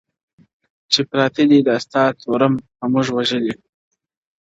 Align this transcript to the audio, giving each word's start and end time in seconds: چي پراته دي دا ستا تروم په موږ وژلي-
چي 0.91 0.99
پراته 1.09 1.43
دي 1.49 1.59
دا 1.67 1.75
ستا 1.85 2.03
تروم 2.19 2.53
په 2.77 2.85
موږ 2.93 3.07
وژلي- 3.15 3.53